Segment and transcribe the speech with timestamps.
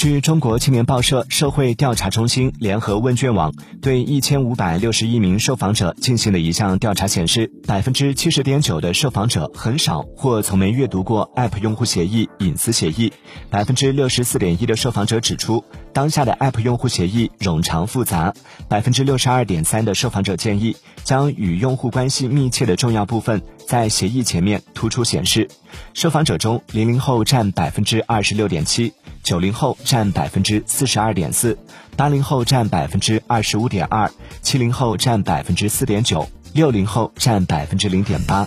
[0.00, 3.52] 据中国青年报社社会调查中心联合问卷网
[3.82, 13.12] 对一千五百六十一名受访者进行的一项调查显示，百分之七十点九的受访者很少或从没阅读过 App 用户协议隐私协议。
[13.50, 18.32] 百分之六十四点一的受访者指出，当下的 App 用户协议冗长复杂。
[18.70, 20.74] 百分之六十二点三的受访者建议
[21.04, 25.46] 将与用户关系密切的重要部分在协议前面突出显示。
[25.92, 28.94] 受访者中，零零后占百分之二十六点七。
[29.22, 31.58] 九零后占百分之四十二点四，
[31.96, 34.10] 八零后占百分之二十五点二，
[34.42, 38.46] 七零后占百分之四点九，六零后占百分之零点八。